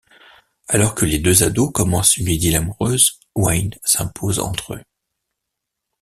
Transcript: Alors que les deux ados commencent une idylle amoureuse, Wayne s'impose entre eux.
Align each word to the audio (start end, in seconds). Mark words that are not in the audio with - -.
Alors 0.67 0.95
que 0.95 1.05
les 1.05 1.19
deux 1.19 1.43
ados 1.43 1.71
commencent 1.71 2.17
une 2.17 2.27
idylle 2.27 2.55
amoureuse, 2.55 3.19
Wayne 3.35 3.69
s'impose 3.83 4.39
entre 4.39 4.73
eux. 4.73 4.81